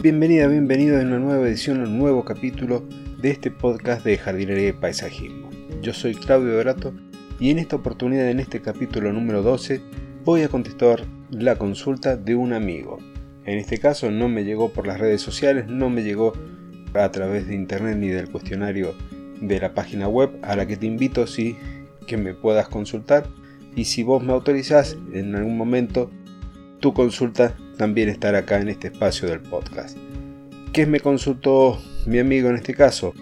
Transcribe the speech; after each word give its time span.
Bienvenida, 0.00 0.46
bienvenido 0.46 0.96
a 0.96 1.00
una 1.00 1.18
nueva 1.18 1.48
edición, 1.48 1.80
un 1.80 1.98
nuevo 1.98 2.24
capítulo 2.24 2.84
de 3.20 3.32
este 3.32 3.50
podcast 3.50 4.04
de 4.04 4.16
jardinería 4.16 4.68
y 4.68 4.72
paisajismo. 4.72 5.50
Yo 5.82 5.92
soy 5.92 6.14
Claudio 6.14 6.54
Dorato 6.54 6.94
y 7.40 7.50
en 7.50 7.58
esta 7.58 7.74
oportunidad, 7.74 8.30
en 8.30 8.38
este 8.38 8.60
capítulo 8.60 9.12
número 9.12 9.42
12, 9.42 9.80
voy 10.24 10.42
a 10.42 10.48
contestar 10.48 11.04
la 11.30 11.56
consulta 11.56 12.16
de 12.16 12.36
un 12.36 12.52
amigo. 12.52 12.98
En 13.44 13.58
este 13.58 13.78
caso 13.78 14.08
no 14.12 14.28
me 14.28 14.44
llegó 14.44 14.72
por 14.72 14.86
las 14.86 15.00
redes 15.00 15.20
sociales, 15.20 15.66
no 15.66 15.90
me 15.90 16.04
llegó 16.04 16.32
a 16.94 17.10
través 17.10 17.48
de 17.48 17.56
internet 17.56 17.96
ni 17.98 18.06
del 18.06 18.30
cuestionario 18.30 18.94
de 19.40 19.58
la 19.58 19.74
página 19.74 20.06
web 20.06 20.30
a 20.42 20.54
la 20.54 20.64
que 20.68 20.76
te 20.76 20.86
invito 20.86 21.26
si 21.26 21.56
que 22.06 22.16
me 22.16 22.34
puedas 22.34 22.68
consultar 22.68 23.26
y 23.74 23.86
si 23.86 24.04
vos 24.04 24.22
me 24.22 24.32
autorizás 24.32 24.96
en 25.12 25.34
algún 25.34 25.58
momento 25.58 26.08
tu 26.78 26.94
consulta 26.94 27.56
también 27.78 28.10
estar 28.10 28.34
acá 28.34 28.60
en 28.60 28.68
este 28.68 28.88
espacio 28.88 29.28
del 29.28 29.40
podcast. 29.40 29.96
¿Qué 30.74 30.84
me 30.84 31.00
consultó 31.00 31.80
mi 32.04 32.18
amigo 32.18 32.50
en 32.50 32.56
este 32.56 32.74
caso? 32.74 33.14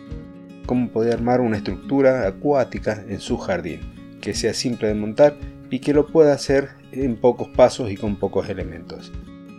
Cómo 0.67 0.89
poder 0.89 1.15
armar 1.15 1.41
una 1.41 1.59
estructura 1.59 2.27
acuática 2.27 3.05
en 3.09 3.21
su 3.21 3.39
jardín, 3.39 3.81
que 4.21 4.35
sea 4.35 4.53
simple 4.53 4.89
de 4.89 4.95
montar 4.95 5.37
y 5.71 5.79
que 5.79 5.95
lo 5.95 6.09
pueda 6.09 6.33
hacer 6.33 6.71
en 6.91 7.17
pocos 7.17 7.49
pasos 7.49 7.93
y 7.93 7.97
con 7.97 8.17
pocos 8.17 8.49
elementos. 8.49 9.13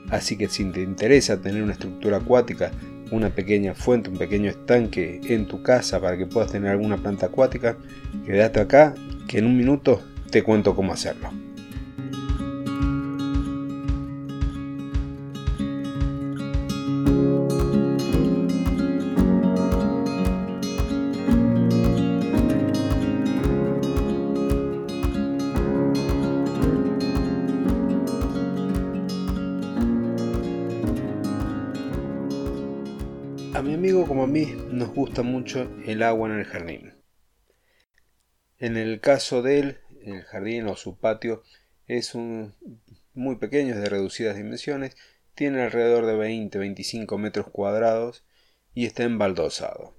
Así 0.09 0.37
que 0.37 0.49
si 0.49 0.65
te 0.65 0.81
interesa 0.81 1.41
tener 1.41 1.63
una 1.63 1.73
estructura 1.73 2.17
acuática, 2.17 2.71
una 3.11 3.29
pequeña 3.29 3.73
fuente, 3.73 4.09
un 4.09 4.17
pequeño 4.17 4.49
estanque 4.49 5.21
en 5.23 5.47
tu 5.47 5.61
casa 5.63 6.01
para 6.01 6.17
que 6.17 6.25
puedas 6.25 6.51
tener 6.51 6.71
alguna 6.71 6.97
planta 6.97 7.27
acuática, 7.27 7.77
quédate 8.25 8.59
acá 8.59 8.93
que 9.27 9.37
en 9.37 9.45
un 9.45 9.57
minuto 9.57 10.01
te 10.29 10.43
cuento 10.43 10.75
cómo 10.75 10.91
hacerlo. 10.91 11.46
Como 34.05 34.23
a 34.23 34.27
mí 34.27 34.45
nos 34.69 34.93
gusta 34.93 35.23
mucho 35.23 35.71
el 35.85 36.03
agua 36.03 36.29
en 36.29 36.39
el 36.39 36.45
jardín. 36.45 36.93
En 38.59 38.77
el 38.77 38.99
caso 38.99 39.41
de 39.41 39.59
él, 39.59 39.77
el 40.03 40.23
jardín 40.23 40.67
o 40.67 40.75
su 40.75 40.97
patio 40.97 41.41
es 41.87 42.13
un, 42.13 42.53
muy 43.13 43.37
pequeño, 43.37 43.73
es 43.73 43.81
de 43.81 43.89
reducidas 43.89 44.35
dimensiones, 44.35 44.95
tiene 45.33 45.61
alrededor 45.61 46.05
de 46.05 46.15
20-25 46.15 47.17
metros 47.17 47.47
cuadrados 47.49 48.23
y 48.73 48.85
está 48.85 49.03
embaldosado. 49.03 49.97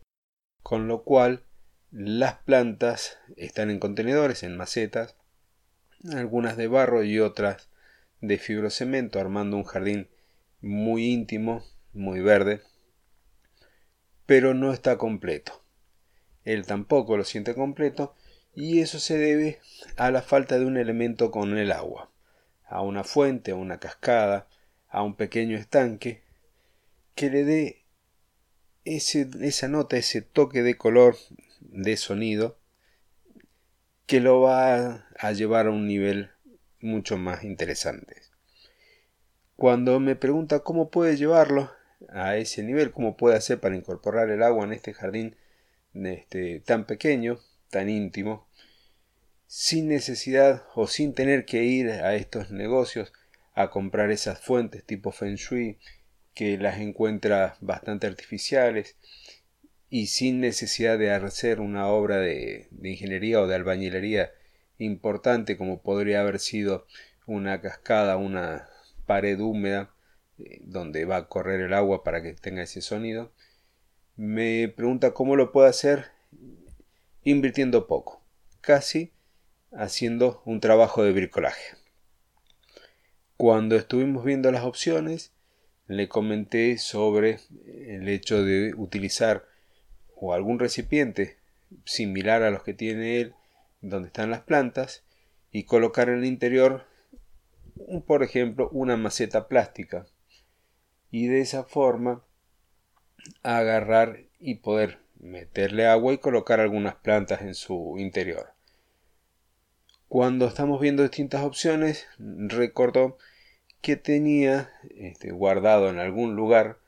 Con 0.63 0.87
lo 0.87 1.03
cual 1.03 1.45
las 1.91 2.35
plantas 2.35 3.19
están 3.37 3.71
en 3.71 3.79
contenedores, 3.79 4.43
en 4.43 4.57
macetas, 4.57 5.17
algunas 6.13 6.57
de 6.57 6.69
barro 6.69 7.03
y 7.03 7.19
otras 7.19 7.69
de 8.21 8.39
fibrocemento, 8.39 9.19
armando 9.19 9.57
un 9.57 9.65
jardín 9.65 10.09
muy 10.61 11.07
íntimo, 11.07 11.65
muy 11.93 12.21
verde, 12.21 12.63
pero 14.29 14.53
no 14.53 14.75
está 14.75 14.99
completo. 14.99 15.65
Él 16.45 16.67
tampoco 16.67 17.17
lo 17.17 17.25
siente 17.25 17.55
completo 17.55 18.15
y 18.55 18.81
eso 18.81 18.99
se 19.01 19.17
debe 19.17 19.59
a 19.97 20.11
la 20.11 20.21
falta 20.21 20.59
de 20.59 20.67
un 20.67 20.77
elemento 20.77 21.31
con 21.31 21.57
el 21.57 21.73
agua, 21.73 22.11
a 22.67 22.83
una 22.83 23.05
fuente, 23.05 23.53
a 23.53 23.55
una 23.55 23.81
cascada, 23.81 24.47
a 24.91 25.03
un 25.03 25.17
pequeño 25.17 25.57
estanque 25.57 26.25
que 27.15 27.31
le 27.31 27.45
dé 27.45 27.85
ese, 28.85 29.31
esa 29.41 29.67
nota, 29.67 29.97
ese 29.97 30.21
toque 30.21 30.63
de 30.63 30.77
color, 30.77 31.17
de 31.61 31.97
sonido, 31.97 32.59
que 34.05 34.21
lo 34.21 34.43
va 34.43 35.07
a 35.19 35.33
llevar 35.33 35.69
a 35.69 35.71
un 35.71 35.87
nivel 35.87 36.33
mucho 36.83 37.17
más 37.17 37.45
interesante. 37.45 38.21
Cuando 39.57 39.99
me 40.01 40.17
pregunta 40.17 40.61
cómo 40.61 40.91
puede 40.91 41.17
llevarlo, 41.17 41.71
a 42.09 42.37
ese 42.37 42.63
nivel, 42.63 42.93
cómo 42.93 43.17
puede 43.17 43.37
hacer 43.37 43.61
para 43.61 43.77
incorporar 43.77 44.31
el 44.31 44.43
agua 44.43 44.65
en 44.65 44.73
este 44.73 44.95
jardín 44.95 45.37
este, 45.95 46.61
tan 46.61 46.87
pequeño, 46.87 47.41
tan 47.71 47.89
íntimo, 47.89 48.47
sin 49.47 49.89
necesidad 49.89 50.65
o 50.75 50.87
sin 50.87 51.15
tener 51.15 51.45
que 51.45 51.65
ir 51.65 51.91
a 51.91 52.15
estos 52.15 52.51
negocios 52.51 53.13
a 53.55 53.71
comprar 53.71 54.11
esas 54.11 54.41
fuentes 54.41 54.85
tipo 54.85 55.11
Feng 55.11 55.37
Shui 55.37 55.79
que 56.35 56.59
las 56.59 56.79
encuentra 56.79 57.57
bastante 57.61 58.07
artificiales 58.07 58.97
y 59.91 60.07
sin 60.09 60.41
necesidad 60.41 60.99
de 60.99 61.11
hacer 61.11 61.61
una 61.61 61.89
obra 61.89 62.19
de, 62.19 62.69
de 62.71 62.91
ingeniería 62.91 63.41
o 63.41 63.47
de 63.47 63.57
albañilería 63.57 64.31
importante 64.77 65.57
como 65.57 65.83
podría 65.83 66.21
haber 66.21 66.39
sido 66.39 66.87
una 67.27 67.61
cascada, 67.61 68.17
una 68.17 68.69
pared 69.07 69.41
húmeda 69.41 69.91
donde 70.61 71.05
va 71.05 71.17
a 71.17 71.29
correr 71.29 71.61
el 71.61 71.75
agua 71.75 72.05
para 72.05 72.23
que 72.23 72.35
tenga 72.35 72.63
ese 72.63 72.81
sonido, 72.81 73.33
me 74.17 74.69
pregunta 74.69 75.13
cómo 75.13 75.37
lo 75.37 75.53
puedo 75.53 75.67
hacer 75.67 76.07
invirtiendo 77.23 77.87
poco, 77.87 78.23
casi 78.61 79.13
haciendo 79.73 80.43
un 80.45 80.61
trabajo 80.61 81.03
de 81.03 81.13
bricolaje. 81.13 81.77
Cuando 83.37 83.77
estuvimos 83.77 84.25
viendo 84.25 84.51
las 84.51 84.65
opciones, 84.65 85.33
le 85.87 86.09
comenté 86.09 86.79
sobre 86.79 87.39
el 87.67 88.09
hecho 88.09 88.43
de 88.43 88.75
utilizar 88.75 89.47
o 90.17 90.35
algún 90.35 90.59
recipiente 90.59 91.37
similar 91.85 92.43
a 92.43 92.51
los 92.51 92.63
que 92.63 92.75
tiene 92.75 93.21
él, 93.21 93.35
donde 93.81 94.09
están 94.09 94.31
las 94.31 94.41
plantas, 94.41 95.05
y 95.53 95.65
colocar 95.65 96.09
en 96.09 96.19
el 96.19 96.25
interior, 96.25 96.87
por 98.07 98.23
ejemplo, 98.23 98.69
una 98.71 98.97
maceta 98.97 99.49
plástica 99.49 100.07
y 101.11 101.29
de 101.29 101.41
esa 101.41 101.65
forma 101.65 102.23
agarrar 103.43 104.21
y 104.39 104.57
poder 104.57 104.99
meterle 105.19 105.87
agua 105.87 106.13
y 106.13 106.19
colocar 106.19 106.61
algunas 106.61 106.95
plantas 106.97 107.43
en 107.43 107.55
su 107.55 107.97
interior. 107.99 108.53
Cuando 110.09 110.47
estamos 110.47 110.81
viendo 110.81 111.03
distintas 111.03 111.43
opciones, 111.43 112.07
recordó 112.19 113.19
que 113.81 113.97
tenía 113.97 114.71
este, 114.97 115.31
guardado 115.31 115.91
en 115.91 115.99
algún 115.99 116.35
lugar 116.35 116.79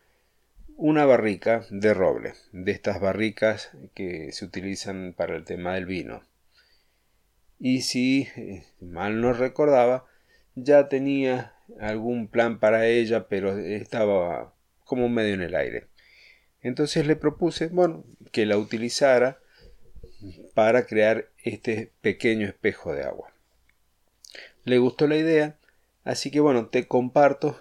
una 0.76 1.04
barrica 1.04 1.66
de 1.70 1.92
roble, 1.92 2.32
de 2.52 2.72
estas 2.72 3.00
barricas 3.00 3.70
que 3.94 4.32
se 4.32 4.44
utilizan 4.46 5.14
para 5.14 5.36
el 5.36 5.44
tema 5.44 5.74
del 5.74 5.84
vino. 5.84 6.22
Y 7.58 7.82
si 7.82 8.28
eh, 8.36 8.64
mal 8.80 9.20
no 9.20 9.34
recordaba, 9.34 10.06
ya 10.54 10.88
tenía 10.88 11.52
algún 11.78 12.28
plan 12.28 12.58
para 12.58 12.86
ella, 12.86 13.28
pero 13.28 13.56
estaba 13.58 14.54
como 14.84 15.08
medio 15.08 15.34
en 15.34 15.42
el 15.42 15.54
aire. 15.54 15.86
Entonces 16.62 17.06
le 17.06 17.16
propuse, 17.16 17.68
bueno, 17.68 18.04
que 18.32 18.46
la 18.46 18.58
utilizara 18.58 19.38
para 20.54 20.86
crear 20.86 21.28
este 21.42 21.92
pequeño 22.00 22.46
espejo 22.46 22.92
de 22.92 23.04
agua. 23.04 23.32
Le 24.64 24.78
gustó 24.78 25.06
la 25.06 25.16
idea, 25.16 25.56
así 26.04 26.30
que 26.30 26.40
bueno, 26.40 26.66
te 26.66 26.86
comparto 26.86 27.58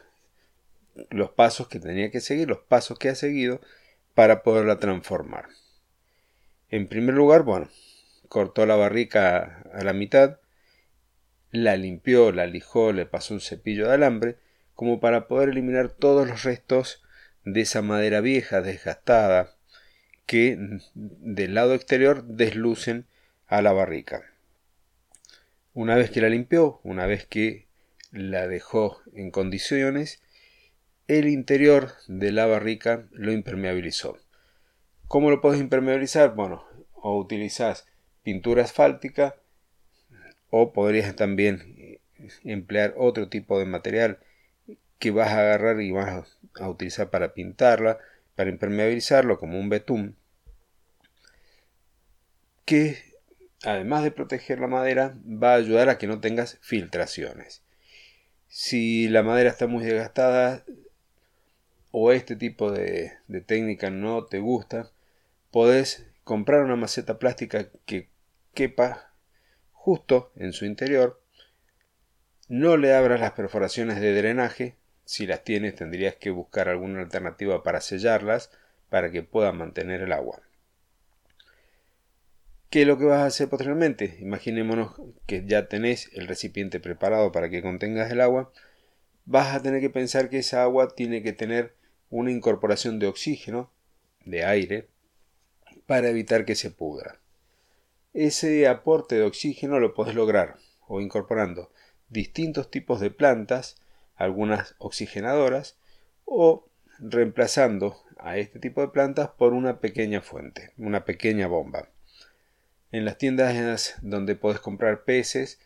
los 1.09 1.31
pasos 1.31 1.67
que 1.67 1.79
tenía 1.79 2.11
que 2.11 2.19
seguir, 2.19 2.49
los 2.49 2.59
pasos 2.59 2.99
que 2.99 3.09
ha 3.09 3.15
seguido 3.15 3.61
para 4.15 4.43
poderla 4.43 4.79
transformar. 4.79 5.47
En 6.69 6.87
primer 6.87 7.15
lugar, 7.15 7.43
bueno, 7.43 7.69
cortó 8.27 8.65
la 8.65 8.75
barrica 8.75 9.63
a 9.73 9.83
la 9.83 9.93
mitad, 9.93 10.39
la 11.51 11.77
limpió, 11.77 12.31
la 12.31 12.45
lijó, 12.45 12.91
le 12.91 13.05
pasó 13.05 13.33
un 13.33 13.41
cepillo 13.41 13.87
de 13.87 13.93
alambre, 13.93 14.37
como 14.75 14.99
para 14.99 15.27
poder 15.27 15.49
eliminar 15.49 15.89
todos 15.89 16.27
los 16.27 16.43
restos 16.43 17.03
de 17.43 17.61
esa 17.61 17.81
madera 17.81 18.21
vieja, 18.21 18.61
desgastada, 18.61 19.55
que 20.25 20.57
del 20.93 21.55
lado 21.55 21.73
exterior 21.73 22.23
deslucen 22.23 23.07
a 23.47 23.61
la 23.61 23.73
barrica. 23.73 24.23
Una 25.73 25.95
vez 25.95 26.11
que 26.11 26.21
la 26.21 26.29
limpió, 26.29 26.79
una 26.83 27.07
vez 27.07 27.25
que 27.25 27.67
la 28.11 28.47
dejó 28.47 29.01
en 29.13 29.31
condiciones, 29.31 30.21
el 31.07 31.27
interior 31.27 31.93
de 32.07 32.31
la 32.31 32.45
barrica 32.45 33.07
lo 33.11 33.31
impermeabilizó. 33.31 34.17
¿Cómo 35.07 35.31
lo 35.31 35.41
puedes 35.41 35.59
impermeabilizar? 35.59 36.35
Bueno, 36.35 36.63
o 36.93 37.17
utilizas 37.17 37.87
pintura 38.21 38.63
asfáltica 38.63 39.35
o 40.49 40.73
podrías 40.73 41.15
también 41.15 41.75
eh, 41.77 41.99
emplear 42.43 42.93
otro 42.97 43.29
tipo 43.29 43.59
de 43.59 43.65
material 43.65 44.19
que 44.99 45.11
vas 45.11 45.29
a 45.29 45.39
agarrar 45.39 45.81
y 45.81 45.91
vas 45.91 46.37
a 46.59 46.69
utilizar 46.69 47.09
para 47.09 47.33
pintarla, 47.33 47.99
para 48.35 48.49
impermeabilizarlo 48.49 49.39
como 49.39 49.59
un 49.59 49.69
betún, 49.69 50.15
que 52.65 52.97
además 53.63 54.03
de 54.03 54.11
proteger 54.11 54.59
la 54.59 54.67
madera 54.67 55.17
va 55.25 55.53
a 55.53 55.57
ayudar 55.57 55.89
a 55.89 55.97
que 55.97 56.07
no 56.07 56.19
tengas 56.19 56.57
filtraciones. 56.61 57.63
Si 58.47 59.07
la 59.07 59.23
madera 59.23 59.49
está 59.49 59.67
muy 59.67 59.83
desgastada, 59.85 60.65
o 61.91 62.11
este 62.11 62.35
tipo 62.35 62.71
de, 62.71 63.13
de 63.27 63.41
técnica 63.41 63.89
no 63.89 64.25
te 64.25 64.39
gusta, 64.39 64.91
podés 65.51 66.05
comprar 66.23 66.63
una 66.63 66.75
maceta 66.75 67.17
plástica 67.17 67.69
que 67.85 68.09
quepa 68.53 69.08
justo 69.79 70.31
en 70.35 70.51
su 70.51 70.65
interior. 70.65 71.21
No 72.49 72.75
le 72.75 72.93
abras 72.93 73.21
las 73.21 73.31
perforaciones 73.31 74.01
de 74.01 74.13
drenaje. 74.13 74.75
Si 75.05 75.25
las 75.25 75.43
tienes 75.45 75.75
tendrías 75.75 76.15
que 76.15 76.31
buscar 76.31 76.67
alguna 76.67 76.99
alternativa 76.99 77.63
para 77.63 77.79
sellarlas 77.79 78.51
para 78.89 79.09
que 79.09 79.23
puedan 79.23 79.57
mantener 79.57 80.01
el 80.01 80.11
agua. 80.11 80.41
¿Qué 82.69 82.81
es 82.81 82.87
lo 82.87 82.97
que 82.97 83.05
vas 83.05 83.19
a 83.19 83.25
hacer 83.25 83.47
posteriormente? 83.47 84.17
Imaginémonos 84.19 84.93
que 85.25 85.45
ya 85.45 85.69
tenés 85.69 86.11
el 86.13 86.27
recipiente 86.27 86.79
preparado 86.81 87.31
para 87.31 87.49
que 87.49 87.61
contengas 87.61 88.11
el 88.11 88.19
agua. 88.21 88.51
Vas 89.25 89.55
a 89.55 89.61
tener 89.61 89.79
que 89.79 89.89
pensar 89.89 90.29
que 90.29 90.39
esa 90.39 90.61
agua 90.61 90.93
tiene 90.93 91.23
que 91.23 91.33
tener 91.33 91.73
una 92.09 92.31
incorporación 92.31 92.99
de 92.99 93.07
oxígeno, 93.07 93.71
de 94.25 94.43
aire, 94.43 94.89
para 95.87 96.09
evitar 96.09 96.45
que 96.45 96.55
se 96.55 96.69
pudra. 96.69 97.19
Ese 98.13 98.67
aporte 98.67 99.15
de 99.15 99.23
oxígeno 99.23 99.79
lo 99.79 99.93
puedes 99.93 100.15
lograr 100.15 100.57
o 100.87 100.99
incorporando 100.99 101.71
distintos 102.09 102.71
tipos 102.71 102.99
de 102.99 103.11
plantas, 103.11 103.77
algunas 104.15 104.75
oxigenadoras, 104.79 105.77
o 106.25 106.67
reemplazando 106.97 107.97
a 108.17 108.37
este 108.37 108.59
tipo 108.59 108.81
de 108.81 108.87
plantas 108.87 109.29
por 109.29 109.53
una 109.53 109.79
pequeña 109.79 110.21
fuente, 110.21 110.73
una 110.77 111.05
pequeña 111.05 111.47
bomba. 111.47 111.89
En 112.91 113.05
las 113.05 113.19
tiendas 113.19 113.95
donde 114.01 114.35
puedes 114.35 114.59
comprar 114.59 115.03
peces, 115.03 115.59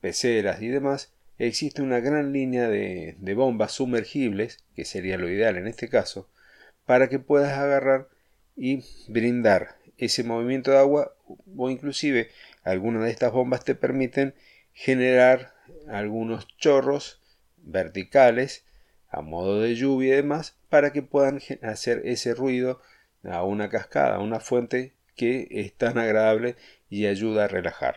peceras 0.00 0.60
y 0.60 0.68
demás, 0.68 1.12
existe 1.38 1.82
una 1.82 2.00
gran 2.00 2.32
línea 2.32 2.68
de, 2.68 3.16
de, 3.18 3.34
bombas 3.34 3.72
sumergibles, 3.72 4.58
que 4.74 4.84
sería 4.84 5.16
lo 5.16 5.30
ideal 5.30 5.56
en 5.56 5.68
este 5.68 5.88
caso, 5.88 6.28
para 6.84 7.08
que 7.08 7.20
puedas 7.20 7.56
agarrar 7.56 8.08
y 8.56 8.82
brindar 9.08 9.77
ese 9.98 10.24
movimiento 10.24 10.70
de 10.70 10.78
agua 10.78 11.14
o 11.56 11.70
inclusive 11.70 12.30
algunas 12.62 13.04
de 13.04 13.10
estas 13.10 13.32
bombas 13.32 13.64
te 13.64 13.74
permiten 13.74 14.34
generar 14.72 15.54
algunos 15.88 16.46
chorros 16.56 17.20
verticales 17.56 18.64
a 19.08 19.20
modo 19.20 19.60
de 19.60 19.74
lluvia 19.74 20.14
y 20.14 20.16
demás 20.16 20.56
para 20.68 20.92
que 20.92 21.02
puedan 21.02 21.40
hacer 21.62 22.02
ese 22.04 22.34
ruido 22.34 22.80
a 23.24 23.42
una 23.42 23.68
cascada, 23.68 24.16
a 24.16 24.20
una 24.20 24.40
fuente 24.40 24.94
que 25.16 25.48
es 25.50 25.74
tan 25.74 25.98
agradable 25.98 26.56
y 26.88 27.06
ayuda 27.06 27.44
a 27.44 27.48
relajar. 27.48 27.96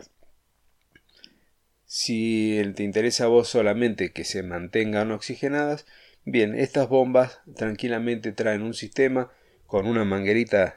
Si 1.86 2.60
te 2.76 2.84
interesa 2.84 3.26
a 3.26 3.28
vos 3.28 3.50
solamente 3.50 4.12
que 4.14 4.24
se 4.24 4.44
mantengan 4.44 5.12
oxigenadas, 5.12 5.86
bien, 6.24 6.58
estas 6.58 6.88
bombas 6.88 7.42
tranquilamente 7.56 8.32
traen 8.32 8.62
un 8.62 8.74
sistema 8.74 9.32
con 9.72 9.88
una 9.88 10.04
manguerita 10.04 10.76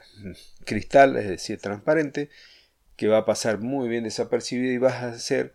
cristal, 0.63 1.17
es 1.17 1.27
decir, 1.27 1.59
transparente, 1.59 2.29
que 2.95 3.09
va 3.09 3.17
a 3.17 3.25
pasar 3.25 3.59
muy 3.59 3.89
bien 3.89 4.05
desapercibido 4.05 4.71
y 4.71 4.77
vas 4.77 5.03
a 5.03 5.09
hacer 5.09 5.53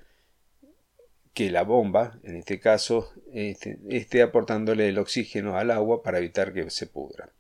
que 1.33 1.51
la 1.51 1.63
bomba, 1.63 2.21
en 2.23 2.37
este 2.37 2.61
caso, 2.61 3.11
este, 3.33 3.79
esté 3.89 4.21
aportándole 4.21 4.91
el 4.91 4.99
oxígeno 4.99 5.57
al 5.57 5.71
agua 5.71 6.03
para 6.03 6.19
evitar 6.19 6.53
que 6.53 6.69
se 6.69 6.87
pudra. 6.87 7.31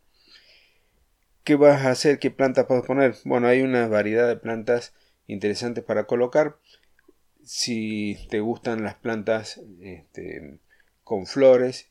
¿Qué 1.45 1.57
vas 1.57 1.85
a 1.85 1.91
hacer? 1.91 2.19
¿Qué 2.19 2.31
plantas 2.31 2.65
puedes 2.65 2.87
poner? 2.87 3.17
Bueno, 3.27 3.49
hay 3.49 3.61
una 3.61 3.87
variedad 3.87 4.27
de 4.27 4.37
plantas 4.37 4.95
interesantes 5.27 5.85
para 5.85 6.05
colocar. 6.05 6.57
Si 7.45 8.17
te 8.31 8.41
gustan 8.41 8.85
las 8.85 8.95
plantas 8.95 9.61
este, 9.83 10.61
con 11.05 11.27
flores, 11.27 11.91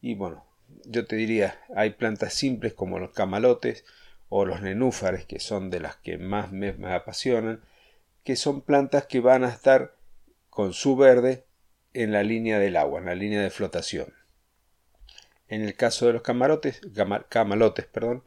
y 0.00 0.16
bueno, 0.16 0.44
yo 0.84 1.06
te 1.06 1.16
diría, 1.16 1.60
hay 1.74 1.90
plantas 1.90 2.34
simples 2.34 2.74
como 2.74 2.98
los 2.98 3.12
camalotes 3.12 3.84
o 4.28 4.44
los 4.44 4.62
nenúfares, 4.62 5.24
que 5.26 5.40
son 5.40 5.70
de 5.70 5.80
las 5.80 5.96
que 5.96 6.18
más 6.18 6.52
me, 6.52 6.72
me 6.72 6.92
apasionan, 6.92 7.60
que 8.24 8.36
son 8.36 8.62
plantas 8.62 9.06
que 9.06 9.20
van 9.20 9.44
a 9.44 9.48
estar 9.48 9.94
con 10.50 10.72
su 10.72 10.96
verde 10.96 11.44
en 11.92 12.12
la 12.12 12.22
línea 12.22 12.58
del 12.58 12.76
agua, 12.76 13.00
en 13.00 13.06
la 13.06 13.14
línea 13.14 13.42
de 13.42 13.50
flotación. 13.50 14.12
En 15.48 15.62
el 15.62 15.76
caso 15.76 16.06
de 16.06 16.14
los 16.14 16.22
camarotes, 16.22 16.80
camalotes, 17.28 17.86
perdón, 17.86 18.24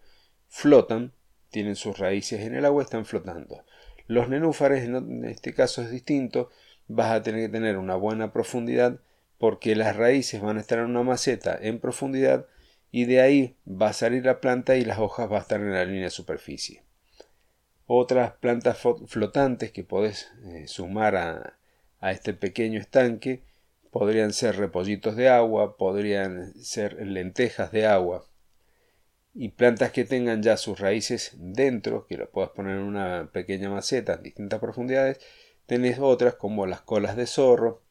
flotan, 0.48 1.12
tienen 1.50 1.76
sus 1.76 1.98
raíces 1.98 2.42
en 2.42 2.56
el 2.56 2.66
agua, 2.66 2.84
están 2.84 3.06
flotando. 3.06 3.64
Los 4.08 4.30
nenúfares, 4.30 4.86
en 4.86 5.26
este 5.26 5.54
caso 5.54 5.82
es 5.82 5.90
distinto, 5.90 6.50
vas 6.88 7.12
a 7.12 7.24
tener 7.24 7.48
que 7.48 7.52
tener 7.52 7.78
una 7.78 7.96
buena 7.96 8.32
profundidad 8.32 9.00
porque 9.38 9.76
las 9.76 9.96
raíces 9.96 10.42
van 10.42 10.58
a 10.58 10.62
estar 10.62 10.80
en 10.80 10.86
una 10.86 11.04
maceta 11.04 11.58
en 11.62 11.80
profundidad 11.80 12.48
y 12.92 13.06
de 13.06 13.22
ahí 13.22 13.58
va 13.68 13.90
a 13.90 13.94
salir 13.94 14.26
la 14.26 14.40
planta 14.40 14.76
y 14.76 14.86
las 14.86 15.00
hojas 15.00 15.30
van 15.30 15.40
a 15.40 15.42
estar 15.42 15.60
en 15.60 15.74
la 15.74 15.86
línea 15.86 16.06
de 16.06 16.10
superficie. 16.10 16.84
Otras 17.86 18.34
plantas 18.34 18.80
flotantes 19.06 19.72
que 19.72 19.84
podés 19.84 20.32
eh, 20.46 20.68
sumar 20.68 21.16
a, 21.16 21.54
este 22.02 22.34
pequeño 22.34 22.80
estanque 22.80 23.44
podrían 23.92 24.34
ser 24.34 24.58
repollitos 24.58 25.16
de 25.16 25.30
agua, 25.30 25.78
podrían 25.78 26.54
ser 26.62 27.02
lentejas 27.02 27.72
de 27.72 27.88
agua, 27.88 28.26
y 29.34 29.50
plantas 29.50 29.92
que 29.92 30.04
tengan 30.04 30.44
ya 30.44 30.58
sus 30.58 30.80
raíces 30.80 31.32
dentro, 31.38 32.06
que 32.06 32.18
lo 32.18 32.30
puedas 32.30 32.52
poner 32.52 32.78
en 32.78 32.84
una 32.84 33.30
pequeña 33.32 33.70
maceta 33.70 34.16
en 34.16 34.24
distintas 34.24 34.60
profundidades, 34.60 35.20
tenés 35.66 35.98
otras 36.00 36.36
como 36.36 36.66
las 36.66 36.82
colas 36.82 37.16
de 37.16 37.26
zorro, 37.26 37.82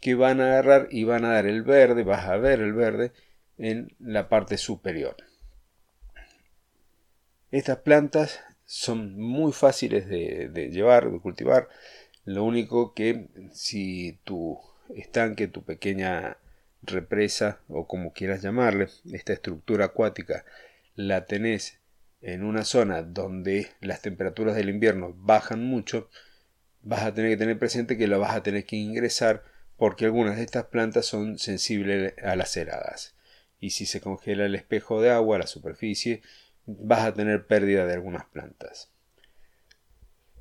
que 0.00 0.14
van 0.14 0.40
a 0.40 0.46
agarrar 0.46 0.88
y 0.90 1.04
van 1.04 1.24
a 1.24 1.32
dar 1.32 1.46
el 1.46 1.62
verde, 1.62 2.04
vas 2.04 2.26
a 2.26 2.36
ver 2.36 2.60
el 2.60 2.72
verde 2.72 3.12
en 3.56 3.94
la 3.98 4.28
parte 4.28 4.56
superior. 4.56 5.16
Estas 7.50 7.78
plantas 7.78 8.40
son 8.64 9.18
muy 9.18 9.52
fáciles 9.52 10.08
de, 10.08 10.70
llevar, 10.70 11.10
de 11.10 11.18
cultivar, 11.18 11.68
lo 12.24 12.44
único 12.44 12.92
que 12.92 13.28
si 13.52 14.18
tu 14.24 14.58
estanque, 14.94 15.48
tu 15.48 15.62
pequeña 15.62 16.36
represa 16.82 17.60
o 17.68 17.86
como 17.86 18.12
quieras 18.12 18.42
llamarle, 18.42 18.88
esta 19.12 19.32
estructura 19.32 19.86
acuática 19.86 20.44
la 20.94 21.24
tenés 21.24 21.78
en 22.20 22.44
una 22.44 22.64
zona 22.64 23.02
donde 23.02 23.68
las 23.80 24.02
temperaturas 24.02 24.54
del 24.54 24.68
invierno 24.68 25.14
bajan 25.16 25.64
mucho, 25.64 26.10
vas 26.82 27.02
a 27.02 27.14
tener 27.14 27.30
que 27.30 27.36
tener 27.36 27.58
presente 27.58 27.96
que 27.96 28.08
lo 28.08 28.20
vas 28.20 28.34
a 28.34 28.42
tener 28.42 28.64
que 28.66 28.76
ingresar 28.76 29.42
porque 29.78 30.04
algunas 30.04 30.36
de 30.36 30.42
estas 30.42 30.66
plantas 30.66 31.06
son 31.06 31.38
sensibles 31.38 32.12
a 32.22 32.36
las 32.36 32.54
heladas. 32.56 33.14
Y 33.60 33.70
si 33.70 33.86
se 33.86 34.00
congela 34.00 34.44
el 34.44 34.54
espejo 34.54 35.00
de 35.00 35.10
agua, 35.10 35.38
la 35.38 35.46
superficie, 35.46 36.20
vas 36.66 37.06
a 37.06 37.14
tener 37.14 37.46
pérdida 37.46 37.86
de 37.86 37.94
algunas 37.94 38.26
plantas. 38.26 38.90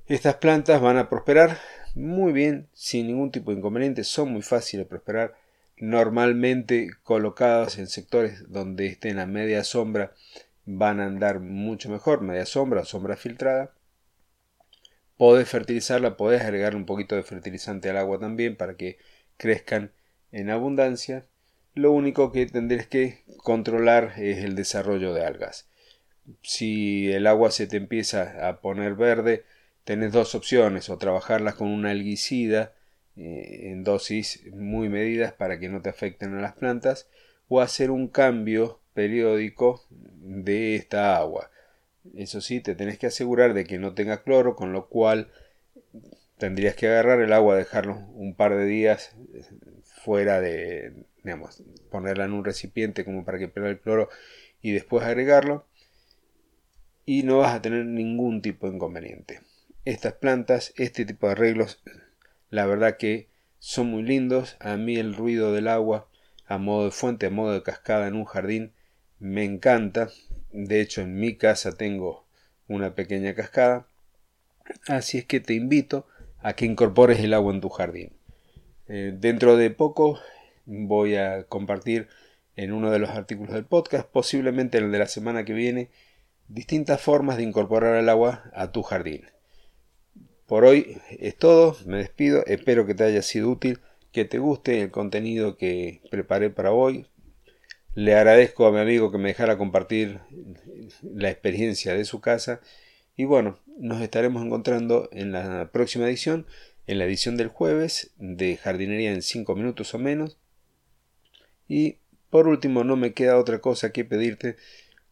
Estas 0.08 0.36
plantas 0.36 0.82
van 0.82 0.98
a 0.98 1.10
prosperar 1.10 1.58
muy 1.94 2.32
bien, 2.32 2.68
sin 2.74 3.08
ningún 3.08 3.32
tipo 3.32 3.52
de 3.52 3.58
inconveniente, 3.58 4.04
son 4.04 4.32
muy 4.32 4.42
fáciles 4.42 4.86
de 4.86 4.90
prosperar, 4.90 5.36
normalmente 5.78 6.92
colocadas 7.04 7.78
en 7.78 7.88
sectores 7.88 8.52
donde 8.52 8.88
estén 8.88 9.20
a 9.20 9.26
media 9.26 9.64
sombra 9.64 10.14
van 10.66 11.00
a 11.00 11.06
andar 11.06 11.40
mucho 11.40 11.90
mejor, 11.90 12.22
media 12.22 12.46
sombra 12.46 12.82
o 12.82 12.86
sombra 12.86 13.16
filtrada. 13.16 13.74
Podés 15.18 15.50
fertilizarla, 15.50 16.18
podés 16.18 16.42
agregar 16.42 16.76
un 16.76 16.86
poquito 16.86 17.16
de 17.16 17.24
fertilizante 17.24 17.90
al 17.90 17.98
agua 17.98 18.20
también 18.20 18.56
para 18.56 18.76
que 18.76 18.98
crezcan 19.38 19.92
en 20.32 20.50
abundancia. 20.50 21.26
Lo 21.74 21.92
único 21.92 22.32
que 22.32 22.46
tendréis 22.48 22.88
que 22.88 23.24
controlar 23.38 24.14
es 24.18 24.44
el 24.44 24.56
desarrollo 24.56 25.14
de 25.14 25.26
algas. 25.26 25.68
Si 26.42 27.12
el 27.12 27.28
agua 27.28 27.52
se 27.52 27.68
te 27.68 27.78
empieza 27.78 28.48
a 28.48 28.60
poner 28.60 28.96
verde, 28.96 29.46
tenés 29.84 30.12
dos 30.12 30.36
opciones, 30.36 30.90
o 30.90 30.98
trabajarlas 30.98 31.56
con 31.56 31.70
un 31.70 31.86
alguicida 31.86 32.74
eh, 33.16 33.70
en 33.72 33.84
dosis 33.84 34.46
muy 34.54 34.90
medidas 34.90 35.32
para 35.32 35.60
que 35.60 35.70
no 35.70 35.82
te 35.82 35.90
afecten 35.90 36.36
a 36.36 36.42
las 36.42 36.54
plantas, 36.54 37.08
o 37.48 37.62
hacer 37.62 37.92
un 37.92 38.10
cambio 38.10 38.82
periódico 38.94 39.86
de 39.90 40.76
esta 40.76 41.16
agua. 41.16 41.50
Eso 42.16 42.42
sí, 42.42 42.60
te 42.60 42.76
tenés 42.76 42.98
que 42.98 43.08
asegurar 43.08 43.54
de 43.54 43.66
que 43.66 43.78
no 43.78 43.94
tenga 43.94 44.24
cloro, 44.24 44.56
con 44.56 44.74
lo 44.74 44.88
cual 44.88 45.30
tendrías 46.38 46.76
que 46.76 46.88
agarrar 46.88 47.20
el 47.22 47.34
agua, 47.34 47.56
dejarlo 47.56 47.98
un 48.14 48.36
par 48.36 48.56
de 48.56 48.66
días 48.66 49.16
eh, 49.34 49.44
fuera 49.84 50.40
de, 50.40 51.06
digamos, 51.24 51.64
ponerla 51.92 52.26
en 52.26 52.34
un 52.34 52.46
recipiente 52.46 53.04
como 53.04 53.26
para 53.26 53.40
que 53.40 53.48
pierda 53.48 53.70
el 53.70 53.80
cloro 53.80 54.10
y 54.62 54.72
después 54.72 55.04
agregarlo 55.04 55.66
y 57.06 57.24
no 57.24 57.40
vas 57.40 57.56
a 57.56 57.62
tener 57.62 57.86
ningún 57.86 58.42
tipo 58.42 58.68
de 58.68 58.76
inconveniente. 58.76 59.42
Estas 59.86 60.14
plantas, 60.14 60.74
este 60.76 61.06
tipo 61.06 61.28
de 61.28 61.34
arreglos, 61.34 61.82
la 62.50 62.66
verdad 62.66 62.98
que 62.98 63.30
son 63.60 63.88
muy 63.88 64.04
lindos. 64.04 64.58
A 64.60 64.76
mí 64.76 64.98
el 64.98 65.16
ruido 65.16 65.54
del 65.54 65.68
agua 65.68 66.10
a 66.46 66.58
modo 66.58 66.86
de 66.86 66.92
fuente, 66.92 67.28
a 67.28 67.30
modo 67.30 67.54
de 67.54 67.64
cascada 67.64 68.08
en 68.08 68.16
un 68.16 68.26
jardín 68.26 68.74
me 69.20 69.44
encanta. 69.44 70.10
De 70.52 70.82
hecho, 70.82 71.02
en 71.02 71.20
mi 71.20 71.36
casa 71.36 71.74
tengo 71.74 72.26
una 72.68 72.96
pequeña 72.96 73.34
cascada. 73.34 73.88
Así 74.88 75.20
es 75.20 75.26
que 75.26 75.40
te 75.40 75.54
invito 75.54 76.08
a 76.42 76.54
que 76.54 76.66
incorpores 76.66 77.20
el 77.20 77.34
agua 77.34 77.54
en 77.54 77.62
tu 77.62 77.70
jardín. 77.70 78.12
Eh, 78.88 79.14
dentro 79.18 79.58
de 79.58 79.70
poco 79.70 80.20
voy 80.66 81.16
a 81.16 81.44
compartir 81.44 82.08
en 82.56 82.74
uno 82.74 82.92
de 82.92 83.00
los 83.00 83.10
artículos 83.12 83.54
del 83.54 83.66
podcast, 83.66 84.08
posiblemente 84.08 84.78
en 84.78 84.86
el 84.86 84.92
de 84.92 85.00
la 85.00 85.08
semana 85.08 85.46
que 85.46 85.54
viene, 85.54 85.90
distintas 86.48 87.02
formas 87.02 87.38
de 87.38 87.44
incorporar 87.44 87.96
el 87.96 88.10
agua 88.10 88.50
a 88.54 88.72
tu 88.72 88.82
jardín. 88.82 89.26
Por 90.46 90.64
hoy 90.64 90.98
es 91.20 91.38
todo, 91.38 91.76
me 91.86 91.98
despido, 91.98 92.46
espero 92.46 92.86
que 92.86 92.96
te 92.96 93.04
haya 93.04 93.22
sido 93.22 93.50
útil, 93.50 93.80
que 94.12 94.26
te 94.26 94.40
guste 94.40 94.82
el 94.82 94.92
contenido 94.92 95.58
que 95.58 96.02
preparé 96.10 96.50
para 96.50 96.72
hoy. 96.72 97.06
Le 97.94 98.16
agradezco 98.16 98.66
a 98.66 98.72
mi 98.72 98.80
amigo 98.80 99.12
que 99.12 99.18
me 99.18 99.30
dejara 99.30 99.58
compartir 99.58 100.20
la 101.02 101.30
experiencia 101.30 101.94
de 101.94 102.06
su 102.06 102.22
casa 102.22 102.62
y 103.18 103.26
bueno, 103.26 103.60
nos 103.78 104.02
estaremos 104.02 104.46
encontrando 104.46 105.10
en 105.12 105.34
la 105.34 105.70
próxima 105.74 106.08
edición, 106.08 106.48
en 106.86 107.00
la 107.00 107.06
edición 107.06 107.36
del 107.36 107.50
jueves 107.50 108.12
de 108.18 108.56
jardinería 108.56 109.12
en 109.12 109.22
5 109.22 109.54
minutos 109.56 109.94
o 109.94 110.00
menos. 110.00 110.38
Y 111.68 111.98
por 112.30 112.48
último, 112.48 112.86
no 112.86 112.96
me 112.96 113.14
queda 113.14 113.38
otra 113.38 113.60
cosa 113.60 113.92
que 113.92 114.06
pedirte, 114.06 114.56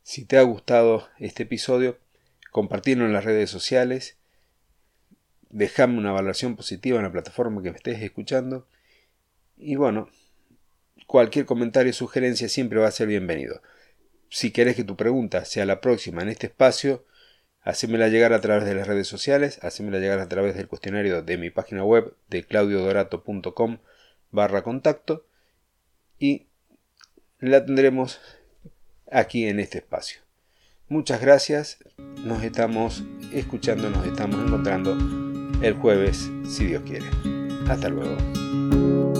si 0.03 0.23
te 0.23 0.37
ha 0.37 0.43
gustado 0.43 1.09
este 1.19 1.43
episodio, 1.43 1.97
compartirlo 2.51 3.05
en 3.05 3.11
las 3.11 3.25
redes 3.25 3.49
sociales 3.49 4.17
Dejame 5.55 5.97
una 5.97 6.11
valoración 6.11 6.57
positiva 6.57 6.97
en 6.97 7.03
la 7.03 7.13
plataforma 7.13 7.63
que 7.63 7.71
me 7.71 7.77
estés 7.77 8.01
escuchando. 8.01 8.67
Y 9.55 9.77
bueno, 9.77 10.09
cualquier 11.07 11.45
comentario 11.45 11.91
o 11.91 11.93
sugerencia 11.93 12.49
siempre 12.49 12.77
va 12.77 12.89
a 12.89 12.91
ser 12.91 13.07
bienvenido. 13.07 13.61
Si 14.29 14.51
querés 14.51 14.75
que 14.75 14.83
tu 14.83 14.97
pregunta 14.97 15.45
sea 15.45 15.65
la 15.65 15.79
próxima 15.79 16.21
en 16.21 16.27
este 16.27 16.47
espacio, 16.47 17.05
hacémela 17.65 18.07
llegar 18.07 18.31
a 18.31 18.39
través 18.39 18.63
de 18.63 18.75
las 18.75 18.87
redes 18.87 19.07
sociales, 19.07 19.59
hacémela 19.63 19.99
llegar 19.99 20.19
a 20.19 20.29
través 20.29 20.55
del 20.55 20.67
cuestionario 20.67 21.23
de 21.23 21.37
mi 21.37 21.49
página 21.49 21.83
web 21.83 22.13
de 22.29 22.45
claudiodorato.com 22.45 23.79
barra 24.31 24.63
contacto 24.63 25.25
y 26.19 26.45
la 27.39 27.65
tendremos 27.65 28.21
aquí 29.11 29.47
en 29.47 29.59
este 29.59 29.79
espacio. 29.79 30.21
Muchas 30.87 31.19
gracias, 31.19 31.79
nos 31.97 32.43
estamos 32.43 33.03
escuchando, 33.33 33.89
nos 33.89 34.05
estamos 34.05 34.45
encontrando 34.45 34.95
el 35.63 35.73
jueves, 35.73 36.29
si 36.47 36.67
Dios 36.67 36.83
quiere. 36.85 37.07
Hasta 37.67 37.89
luego. 37.89 39.14